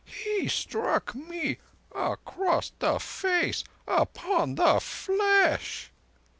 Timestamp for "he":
0.25-0.47